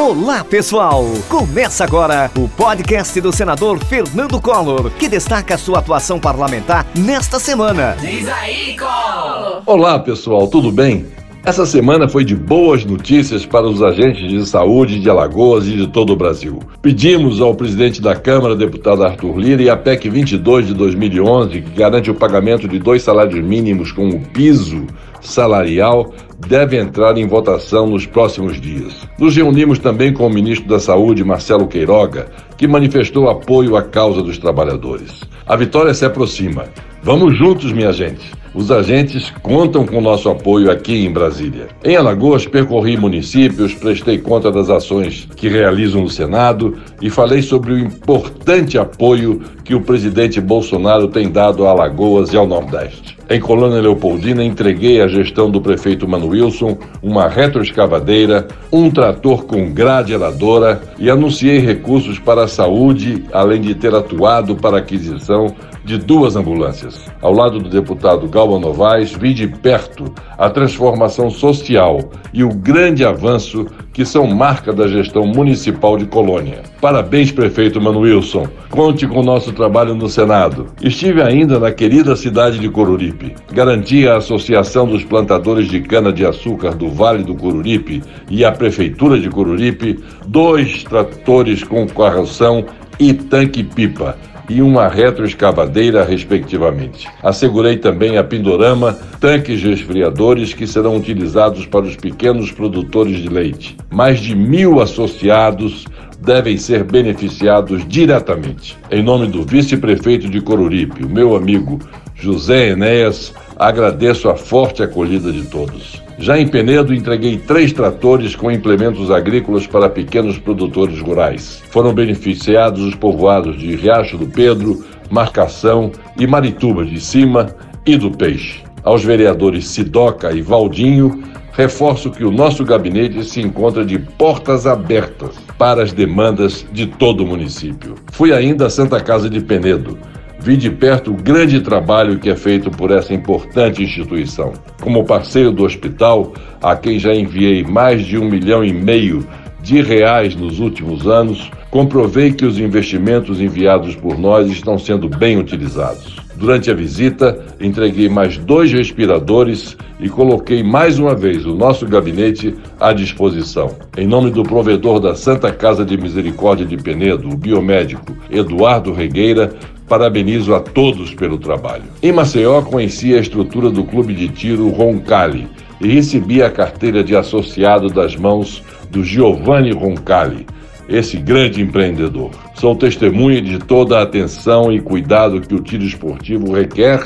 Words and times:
Olá, 0.00 0.44
pessoal! 0.44 1.04
Começa 1.28 1.82
agora 1.82 2.30
o 2.38 2.48
podcast 2.48 3.20
do 3.20 3.32
senador 3.32 3.84
Fernando 3.84 4.40
Collor, 4.40 4.92
que 4.92 5.08
destaca 5.08 5.58
sua 5.58 5.80
atuação 5.80 6.20
parlamentar 6.20 6.86
nesta 6.94 7.40
semana. 7.40 7.96
Diz 8.00 8.28
aí, 8.28 8.76
Collor! 8.78 9.62
Olá, 9.66 9.98
pessoal, 9.98 10.46
tudo 10.46 10.70
bem? 10.70 11.04
Essa 11.44 11.66
semana 11.66 12.08
foi 12.08 12.24
de 12.24 12.36
boas 12.36 12.84
notícias 12.84 13.44
para 13.44 13.66
os 13.66 13.82
agentes 13.82 14.30
de 14.30 14.46
saúde 14.46 15.00
de 15.00 15.10
Alagoas 15.10 15.66
e 15.66 15.72
de 15.72 15.88
todo 15.88 16.12
o 16.12 16.16
Brasil. 16.16 16.60
Pedimos 16.80 17.40
ao 17.40 17.54
presidente 17.54 18.00
da 18.00 18.14
Câmara, 18.14 18.54
deputado 18.54 19.02
Arthur 19.02 19.36
Lira, 19.36 19.62
e 19.62 19.68
a 19.68 19.76
PEC 19.76 20.08
22 20.08 20.68
de 20.68 20.74
2011, 20.74 21.62
que 21.62 21.70
garante 21.70 22.08
o 22.08 22.14
pagamento 22.14 22.68
de 22.68 22.78
dois 22.78 23.02
salários 23.02 23.42
mínimos 23.44 23.90
com 23.90 24.08
o 24.08 24.20
piso 24.20 24.86
salarial, 25.20 26.12
deve 26.46 26.78
entrar 26.78 27.16
em 27.16 27.26
votação 27.26 27.86
nos 27.86 28.06
próximos 28.06 28.60
dias. 28.60 29.06
Nos 29.18 29.34
reunimos 29.34 29.78
também 29.78 30.12
com 30.12 30.26
o 30.26 30.30
ministro 30.30 30.68
da 30.68 30.78
Saúde, 30.78 31.24
Marcelo 31.24 31.66
Queiroga, 31.66 32.28
que 32.56 32.66
manifestou 32.66 33.28
apoio 33.28 33.76
à 33.76 33.82
causa 33.82 34.22
dos 34.22 34.38
trabalhadores. 34.38 35.24
A 35.46 35.56
vitória 35.56 35.94
se 35.94 36.04
aproxima. 36.04 36.66
Vamos 37.02 37.36
juntos, 37.36 37.72
minha 37.72 37.92
gente. 37.92 38.37
Os 38.54 38.70
agentes 38.70 39.30
contam 39.42 39.86
com 39.86 40.00
nosso 40.00 40.28
apoio 40.28 40.70
aqui 40.70 41.04
em 41.04 41.12
Brasília. 41.12 41.68
Em 41.84 41.96
Alagoas, 41.96 42.46
percorri 42.46 42.96
municípios, 42.96 43.74
prestei 43.74 44.18
conta 44.18 44.50
das 44.50 44.70
ações 44.70 45.28
que 45.36 45.48
realizam 45.48 46.02
no 46.02 46.10
Senado 46.10 46.76
e 47.00 47.10
falei 47.10 47.42
sobre 47.42 47.72
o 47.72 47.78
importante 47.78 48.78
apoio 48.78 49.42
que 49.64 49.74
o 49.74 49.80
presidente 49.80 50.40
Bolsonaro 50.40 51.08
tem 51.08 51.30
dado 51.30 51.66
a 51.66 51.70
Alagoas 51.70 52.32
e 52.32 52.36
ao 52.36 52.46
Nordeste. 52.46 53.18
Em 53.30 53.38
Colônia 53.38 53.82
Leopoldina, 53.82 54.42
entreguei 54.42 55.02
à 55.02 55.06
gestão 55.06 55.50
do 55.50 55.60
prefeito 55.60 56.08
Mano 56.08 56.28
Wilson 56.28 56.78
uma 57.02 57.28
retroescavadeira, 57.28 58.48
um 58.72 58.90
trator 58.90 59.44
com 59.44 59.70
grade 59.70 60.14
eladora 60.14 60.80
e 60.98 61.10
anunciei 61.10 61.58
recursos 61.58 62.18
para 62.18 62.44
a 62.44 62.48
saúde, 62.48 63.24
além 63.30 63.60
de 63.60 63.74
ter 63.74 63.94
atuado 63.94 64.56
para 64.56 64.78
a 64.78 64.80
aquisição 64.80 65.54
de 65.88 65.96
duas 65.96 66.36
ambulâncias. 66.36 67.00
Ao 67.22 67.32
lado 67.32 67.58
do 67.58 67.70
deputado 67.70 68.28
Galba 68.28 68.58
Novaes, 68.58 69.12
vi 69.12 69.32
de 69.32 69.48
perto 69.48 70.04
a 70.36 70.50
transformação 70.50 71.30
social 71.30 72.10
e 72.32 72.44
o 72.44 72.50
grande 72.50 73.06
avanço 73.06 73.66
que 73.90 74.04
são 74.04 74.26
marca 74.26 74.70
da 74.70 74.86
gestão 74.86 75.24
municipal 75.26 75.96
de 75.96 76.04
Colônia. 76.04 76.62
Parabéns, 76.78 77.32
prefeito 77.32 77.80
Manuilson. 77.80 78.46
Conte 78.68 79.06
com 79.06 79.20
o 79.20 79.24
nosso 79.24 79.50
trabalho 79.52 79.94
no 79.94 80.10
Senado. 80.10 80.66
Estive 80.82 81.22
ainda 81.22 81.58
na 81.58 81.72
querida 81.72 82.14
cidade 82.14 82.58
de 82.58 82.68
Coruripe. 82.68 83.34
Garanti 83.50 84.06
à 84.06 84.18
Associação 84.18 84.86
dos 84.86 85.02
Plantadores 85.02 85.68
de 85.68 85.80
Cana-de-Açúcar 85.80 86.74
do 86.74 86.90
Vale 86.90 87.24
do 87.24 87.34
Coruripe 87.34 88.02
e 88.30 88.44
à 88.44 88.52
Prefeitura 88.52 89.18
de 89.18 89.30
Coruripe 89.30 89.98
dois 90.26 90.84
tratores 90.84 91.64
com 91.64 91.86
carroção 91.86 92.66
e 93.00 93.14
tanque-pipa 93.14 94.16
e 94.48 94.62
uma 94.62 94.88
retroescavadeira, 94.88 96.04
respectivamente. 96.04 97.08
Assegurei 97.22 97.76
também 97.76 98.16
a 98.16 98.24
Pindorama, 98.24 98.98
tanques 99.20 99.62
resfriadores 99.62 100.54
que 100.54 100.66
serão 100.66 100.96
utilizados 100.96 101.66
para 101.66 101.84
os 101.84 101.96
pequenos 101.96 102.50
produtores 102.50 103.18
de 103.18 103.28
leite. 103.28 103.76
Mais 103.90 104.20
de 104.20 104.34
mil 104.34 104.80
associados 104.80 105.86
devem 106.20 106.56
ser 106.56 106.82
beneficiados 106.84 107.86
diretamente. 107.86 108.76
Em 108.90 109.02
nome 109.02 109.26
do 109.26 109.42
vice-prefeito 109.42 110.28
de 110.28 110.40
Coruripe, 110.40 111.04
o 111.04 111.08
meu 111.08 111.36
amigo 111.36 111.78
José 112.14 112.70
Enéas, 112.70 113.32
agradeço 113.58 114.28
a 114.28 114.36
forte 114.36 114.82
acolhida 114.82 115.32
de 115.32 115.42
todos. 115.42 116.00
Já 116.18 116.38
em 116.38 116.46
Penedo, 116.46 116.94
entreguei 116.94 117.36
três 117.38 117.72
tratores 117.72 118.36
com 118.36 118.50
implementos 118.50 119.10
agrícolas 119.10 119.66
para 119.66 119.88
pequenos 119.88 120.38
produtores 120.38 121.00
rurais. 121.00 121.62
Foram 121.70 121.92
beneficiados 121.92 122.82
os 122.82 122.94
povoados 122.94 123.58
de 123.58 123.74
Riacho 123.74 124.16
do 124.16 124.26
Pedro, 124.26 124.84
Marcação 125.10 125.90
e 126.18 126.26
Marituba 126.26 126.84
de 126.84 127.00
Cima 127.00 127.54
e 127.84 127.96
do 127.96 128.10
Peixe. 128.10 128.62
Aos 128.84 129.04
vereadores 129.04 129.66
Sidoca 129.68 130.32
e 130.32 130.40
Valdinho, 130.40 131.22
reforço 131.52 132.10
que 132.10 132.24
o 132.24 132.30
nosso 132.30 132.64
gabinete 132.64 133.24
se 133.24 133.40
encontra 133.40 133.84
de 133.84 133.98
portas 133.98 134.66
abertas 134.66 135.34
para 135.56 135.82
as 135.82 135.92
demandas 135.92 136.64
de 136.72 136.86
todo 136.86 137.24
o 137.24 137.26
município. 137.26 137.96
Fui 138.12 138.32
ainda 138.32 138.66
à 138.66 138.70
Santa 138.70 139.00
Casa 139.00 139.28
de 139.28 139.40
Penedo 139.40 139.98
vi 140.40 140.56
de 140.56 140.70
perto 140.70 141.10
o 141.10 141.14
grande 141.14 141.60
trabalho 141.60 142.18
que 142.18 142.30
é 142.30 142.36
feito 142.36 142.70
por 142.70 142.90
essa 142.90 143.12
importante 143.12 143.82
instituição. 143.82 144.52
Como 144.80 145.04
parceiro 145.04 145.52
do 145.52 145.64
hospital, 145.64 146.32
a 146.62 146.76
quem 146.76 146.98
já 146.98 147.14
enviei 147.14 147.64
mais 147.64 148.04
de 148.04 148.16
um 148.16 148.28
milhão 148.28 148.64
e 148.64 148.72
meio 148.72 149.26
de 149.60 149.82
reais 149.82 150.34
nos 150.34 150.60
últimos 150.60 151.06
anos, 151.06 151.50
comprovei 151.70 152.32
que 152.32 152.46
os 152.46 152.58
investimentos 152.58 153.40
enviados 153.40 153.94
por 153.94 154.18
nós 154.18 154.48
estão 154.48 154.78
sendo 154.78 155.08
bem 155.08 155.36
utilizados. 155.36 156.16
Durante 156.36 156.70
a 156.70 156.74
visita, 156.74 157.44
entreguei 157.60 158.08
mais 158.08 158.38
dois 158.38 158.72
respiradores 158.72 159.76
e 159.98 160.08
coloquei 160.08 160.62
mais 160.62 160.98
uma 160.98 161.14
vez 161.14 161.44
o 161.44 161.54
nosso 161.54 161.84
gabinete 161.84 162.54
à 162.78 162.92
disposição. 162.92 163.74
Em 163.96 164.06
nome 164.06 164.30
do 164.30 164.44
provedor 164.44 165.00
da 165.00 165.16
Santa 165.16 165.50
Casa 165.52 165.84
de 165.84 165.96
Misericórdia 165.96 166.64
de 166.64 166.76
Penedo, 166.76 167.28
o 167.28 167.36
biomédico 167.36 168.16
Eduardo 168.30 168.92
Regueira, 168.92 169.52
Parabenizo 169.88 170.54
a 170.54 170.60
todos 170.60 171.14
pelo 171.14 171.38
trabalho. 171.38 171.84
Em 172.02 172.12
Maceió, 172.12 172.60
conheci 172.60 173.14
a 173.14 173.20
estrutura 173.20 173.70
do 173.70 173.84
clube 173.84 174.12
de 174.12 174.28
tiro 174.28 174.68
Roncalli 174.68 175.48
e 175.80 175.88
recebi 175.88 176.42
a 176.42 176.50
carteira 176.50 177.02
de 177.02 177.16
associado 177.16 177.88
das 177.88 178.14
mãos 178.14 178.62
do 178.90 179.02
Giovanni 179.02 179.72
Roncalli, 179.72 180.46
esse 180.88 181.16
grande 181.16 181.62
empreendedor. 181.62 182.30
Sou 182.54 182.76
testemunha 182.76 183.40
de 183.40 183.58
toda 183.58 183.98
a 183.98 184.02
atenção 184.02 184.72
e 184.72 184.80
cuidado 184.80 185.40
que 185.40 185.54
o 185.54 185.60
tiro 185.60 185.84
esportivo 185.84 186.52
requer 186.52 187.00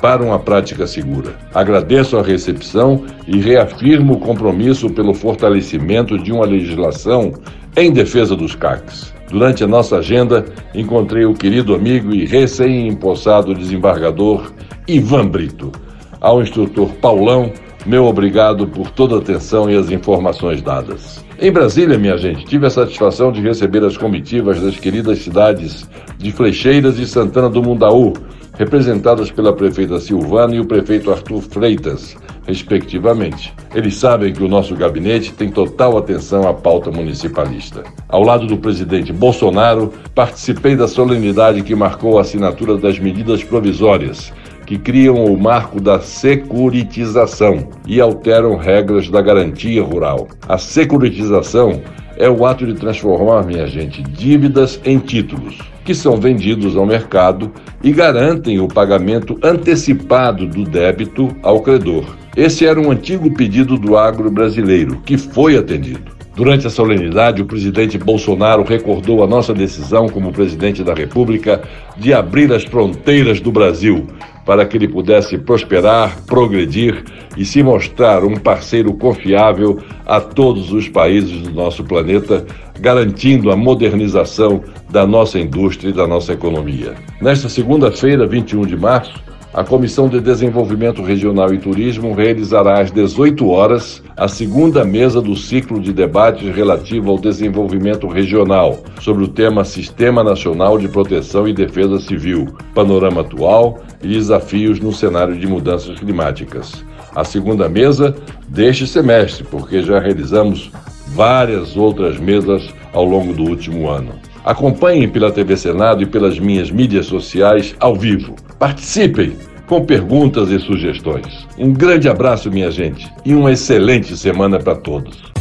para 0.00 0.22
uma 0.22 0.38
prática 0.38 0.86
segura. 0.86 1.34
Agradeço 1.54 2.18
a 2.18 2.22
recepção 2.22 3.04
e 3.26 3.38
reafirmo 3.40 4.14
o 4.14 4.20
compromisso 4.20 4.90
pelo 4.90 5.14
fortalecimento 5.14 6.18
de 6.18 6.32
uma 6.32 6.44
legislação 6.44 7.32
em 7.76 7.90
defesa 7.90 8.36
dos 8.36 8.54
CACs. 8.54 9.15
Durante 9.30 9.64
a 9.64 9.66
nossa 9.66 9.98
agenda, 9.98 10.44
encontrei 10.74 11.24
o 11.24 11.34
querido 11.34 11.74
amigo 11.74 12.14
e 12.14 12.24
recém-empossado 12.24 13.54
desembargador 13.54 14.52
Ivan 14.86 15.26
Brito. 15.28 15.72
Ao 16.20 16.40
instrutor 16.40 16.88
Paulão, 16.94 17.52
meu 17.86 18.04
obrigado 18.04 18.66
por 18.66 18.90
toda 18.90 19.14
a 19.14 19.18
atenção 19.18 19.70
e 19.70 19.76
as 19.76 19.90
informações 19.90 20.60
dadas. 20.60 21.24
Em 21.38 21.52
Brasília, 21.52 21.96
minha 21.96 22.18
gente, 22.18 22.44
tive 22.44 22.66
a 22.66 22.70
satisfação 22.70 23.30
de 23.30 23.40
receber 23.40 23.84
as 23.84 23.96
comitivas 23.96 24.60
das 24.60 24.76
queridas 24.76 25.20
cidades 25.20 25.88
de 26.18 26.32
Flecheiras 26.32 26.98
e 26.98 27.06
Santana 27.06 27.48
do 27.48 27.62
Mundaú, 27.62 28.12
representadas 28.58 29.30
pela 29.30 29.52
prefeita 29.52 30.00
Silvana 30.00 30.56
e 30.56 30.60
o 30.60 30.64
prefeito 30.64 31.12
Arthur 31.12 31.42
Freitas, 31.42 32.16
respectivamente. 32.44 33.54
Eles 33.72 33.96
sabem 33.96 34.32
que 34.32 34.42
o 34.42 34.48
nosso 34.48 34.74
gabinete 34.74 35.32
tem 35.32 35.50
total 35.50 35.96
atenção 35.96 36.48
à 36.48 36.54
pauta 36.54 36.90
municipalista. 36.90 37.84
Ao 38.08 38.22
lado 38.22 38.46
do 38.46 38.56
presidente 38.56 39.12
Bolsonaro, 39.12 39.92
participei 40.14 40.74
da 40.74 40.88
solenidade 40.88 41.62
que 41.62 41.74
marcou 41.74 42.18
a 42.18 42.22
assinatura 42.22 42.76
das 42.76 42.98
medidas 42.98 43.44
provisórias 43.44 44.32
que 44.66 44.76
criam 44.76 45.24
o 45.24 45.40
marco 45.40 45.80
da 45.80 46.00
securitização 46.00 47.68
e 47.86 48.00
alteram 48.00 48.56
regras 48.56 49.08
da 49.08 49.22
garantia 49.22 49.82
rural. 49.82 50.26
A 50.48 50.58
securitização 50.58 51.80
é 52.16 52.28
o 52.28 52.44
ato 52.44 52.66
de 52.66 52.74
transformar, 52.74 53.44
minha 53.44 53.66
gente, 53.66 54.02
dívidas 54.02 54.80
em 54.84 54.98
títulos, 54.98 55.58
que 55.84 55.94
são 55.94 56.16
vendidos 56.16 56.76
ao 56.76 56.84
mercado 56.84 57.52
e 57.82 57.92
garantem 57.92 58.58
o 58.58 58.66
pagamento 58.66 59.38
antecipado 59.42 60.46
do 60.46 60.64
débito 60.64 61.34
ao 61.42 61.60
credor. 61.60 62.04
Esse 62.36 62.66
era 62.66 62.80
um 62.80 62.90
antigo 62.90 63.32
pedido 63.32 63.78
do 63.78 63.96
agro 63.96 64.30
brasileiro, 64.30 65.00
que 65.04 65.16
foi 65.16 65.56
atendido. 65.56 66.16
Durante 66.36 66.66
a 66.66 66.70
solenidade, 66.70 67.40
o 67.40 67.46
presidente 67.46 67.96
Bolsonaro 67.96 68.62
recordou 68.62 69.24
a 69.24 69.26
nossa 69.26 69.54
decisão 69.54 70.06
como 70.06 70.30
presidente 70.30 70.84
da 70.84 70.92
República 70.92 71.62
de 71.96 72.12
abrir 72.12 72.52
as 72.52 72.62
fronteiras 72.62 73.40
do 73.40 73.50
Brasil 73.50 74.06
para 74.46 74.64
que 74.64 74.76
ele 74.76 74.86
pudesse 74.86 75.36
prosperar, 75.36 76.22
progredir 76.24 77.04
e 77.36 77.44
se 77.44 77.62
mostrar 77.64 78.24
um 78.24 78.36
parceiro 78.36 78.94
confiável 78.94 79.78
a 80.06 80.20
todos 80.20 80.72
os 80.72 80.88
países 80.88 81.42
do 81.42 81.50
nosso 81.50 81.82
planeta, 81.82 82.46
garantindo 82.80 83.50
a 83.50 83.56
modernização 83.56 84.62
da 84.88 85.04
nossa 85.04 85.38
indústria 85.38 85.90
e 85.90 85.92
da 85.92 86.06
nossa 86.06 86.32
economia. 86.32 86.94
Nesta 87.20 87.48
segunda-feira, 87.48 88.24
21 88.26 88.66
de 88.66 88.76
março, 88.76 89.25
a 89.56 89.64
Comissão 89.64 90.06
de 90.06 90.20
Desenvolvimento 90.20 91.02
Regional 91.02 91.54
e 91.54 91.56
Turismo 91.56 92.12
realizará 92.12 92.78
às 92.78 92.90
18 92.90 93.48
horas 93.48 94.02
a 94.14 94.28
segunda 94.28 94.84
mesa 94.84 95.22
do 95.22 95.34
ciclo 95.34 95.80
de 95.80 95.94
debates 95.94 96.54
relativo 96.54 97.10
ao 97.10 97.18
desenvolvimento 97.18 98.06
regional, 98.06 98.80
sobre 99.00 99.24
o 99.24 99.28
tema 99.28 99.64
Sistema 99.64 100.22
Nacional 100.22 100.76
de 100.76 100.88
Proteção 100.88 101.48
e 101.48 101.54
Defesa 101.54 101.98
Civil, 102.00 102.54
panorama 102.74 103.22
atual 103.22 103.80
e 104.02 104.08
desafios 104.08 104.78
no 104.78 104.92
cenário 104.92 105.34
de 105.34 105.46
mudanças 105.46 105.98
climáticas. 105.98 106.84
A 107.14 107.24
segunda 107.24 107.66
mesa 107.66 108.14
deste 108.46 108.86
semestre, 108.86 109.42
porque 109.44 109.82
já 109.82 109.98
realizamos 109.98 110.70
várias 111.14 111.78
outras 111.78 112.18
mesas 112.18 112.68
ao 112.92 113.06
longo 113.06 113.32
do 113.32 113.44
último 113.44 113.88
ano. 113.88 114.12
Acompanhem 114.44 115.08
pela 115.08 115.32
TV 115.32 115.56
Senado 115.56 116.02
e 116.02 116.06
pelas 116.06 116.38
minhas 116.38 116.70
mídias 116.70 117.06
sociais 117.06 117.74
ao 117.80 117.96
vivo. 117.96 118.36
Participem 118.58 119.36
com 119.66 119.84
perguntas 119.84 120.48
e 120.50 120.58
sugestões. 120.58 121.46
Um 121.58 121.72
grande 121.72 122.08
abraço, 122.08 122.50
minha 122.50 122.70
gente, 122.70 123.10
e 123.24 123.34
uma 123.34 123.52
excelente 123.52 124.16
semana 124.16 124.58
para 124.58 124.74
todos. 124.74 125.32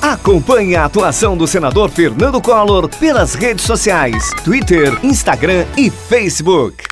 Acompanhe 0.00 0.74
a 0.74 0.86
atuação 0.86 1.36
do 1.36 1.46
senador 1.46 1.90
Fernando 1.90 2.40
Collor 2.40 2.88
pelas 2.88 3.34
redes 3.34 3.64
sociais: 3.64 4.30
Twitter, 4.42 4.98
Instagram 5.04 5.64
e 5.76 5.90
Facebook. 5.90 6.90